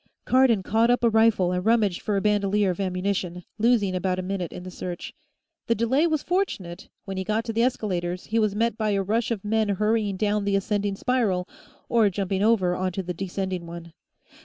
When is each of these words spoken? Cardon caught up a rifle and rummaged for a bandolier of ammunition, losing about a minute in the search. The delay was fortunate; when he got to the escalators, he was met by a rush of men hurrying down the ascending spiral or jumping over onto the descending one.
Cardon 0.25 0.63
caught 0.63 0.89
up 0.89 1.03
a 1.03 1.09
rifle 1.11 1.51
and 1.51 1.63
rummaged 1.63 2.01
for 2.01 2.17
a 2.17 2.21
bandolier 2.21 2.71
of 2.71 2.79
ammunition, 2.79 3.43
losing 3.59 3.93
about 3.95 4.17
a 4.17 4.23
minute 4.23 4.51
in 4.51 4.63
the 4.63 4.71
search. 4.71 5.13
The 5.67 5.75
delay 5.75 6.07
was 6.07 6.23
fortunate; 6.23 6.89
when 7.05 7.17
he 7.17 7.23
got 7.23 7.45
to 7.45 7.53
the 7.53 7.61
escalators, 7.61 8.25
he 8.25 8.39
was 8.39 8.55
met 8.55 8.79
by 8.79 8.93
a 8.93 9.03
rush 9.03 9.29
of 9.29 9.45
men 9.45 9.69
hurrying 9.69 10.17
down 10.17 10.43
the 10.43 10.55
ascending 10.55 10.95
spiral 10.95 11.47
or 11.87 12.09
jumping 12.09 12.41
over 12.41 12.75
onto 12.75 13.03
the 13.03 13.13
descending 13.13 13.67
one. 13.67 13.93